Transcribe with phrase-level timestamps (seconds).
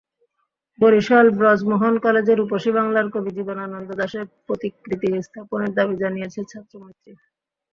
[0.79, 7.11] বরিশাল ব্রজমোহন কলেজে রূপসী বাংলার কবি জীবনানন্দ দাশের প্রতিকৃতি স্থাপনের দাবি জানিয়েছে ছাত্রমৈত্রী।